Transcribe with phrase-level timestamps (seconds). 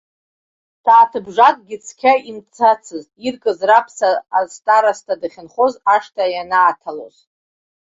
[0.83, 7.15] Сааҭыбжакгьы цқьа имцацызт, иркыз раԥца, астароста дахьынхоз ашҭа ианааҭалоз.